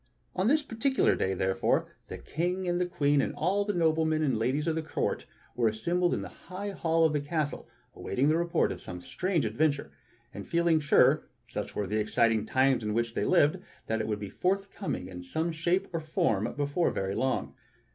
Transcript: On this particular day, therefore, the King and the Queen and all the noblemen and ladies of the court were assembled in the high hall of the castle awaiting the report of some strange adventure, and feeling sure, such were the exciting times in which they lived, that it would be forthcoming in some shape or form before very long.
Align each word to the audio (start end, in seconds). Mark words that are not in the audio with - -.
On 0.35 0.47
this 0.47 0.63
particular 0.63 1.13
day, 1.13 1.35
therefore, 1.35 1.85
the 2.07 2.17
King 2.17 2.67
and 2.67 2.81
the 2.81 2.87
Queen 2.87 3.21
and 3.21 3.35
all 3.35 3.63
the 3.63 3.71
noblemen 3.75 4.23
and 4.23 4.35
ladies 4.35 4.65
of 4.65 4.73
the 4.73 4.81
court 4.81 5.27
were 5.55 5.67
assembled 5.67 6.11
in 6.15 6.23
the 6.23 6.35
high 6.49 6.71
hall 6.71 7.05
of 7.05 7.13
the 7.13 7.21
castle 7.21 7.69
awaiting 7.93 8.27
the 8.27 8.35
report 8.35 8.71
of 8.71 8.81
some 8.81 8.99
strange 8.99 9.45
adventure, 9.45 9.91
and 10.33 10.47
feeling 10.47 10.79
sure, 10.79 11.27
such 11.47 11.75
were 11.75 11.85
the 11.85 11.99
exciting 11.99 12.47
times 12.47 12.81
in 12.83 12.95
which 12.95 13.13
they 13.13 13.25
lived, 13.25 13.59
that 13.85 14.01
it 14.01 14.07
would 14.07 14.17
be 14.19 14.27
forthcoming 14.31 15.07
in 15.07 15.21
some 15.21 15.51
shape 15.51 15.87
or 15.93 15.99
form 15.99 16.51
before 16.57 16.89
very 16.89 17.13
long. 17.13 17.53